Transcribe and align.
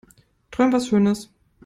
Träum 0.49 0.73
was 0.73 0.87
schönes. 0.87 1.29